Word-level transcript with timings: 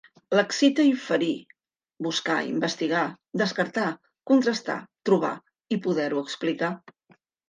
L'excita 0.37 0.83
inferir, 0.91 1.33
buscar, 2.07 2.37
investigar, 2.51 3.01
descartar, 3.41 3.89
contrastar, 4.31 4.79
trobar 5.11 5.31
i 5.77 5.79
poder-ho 5.85 6.25
explicar. 6.29 6.71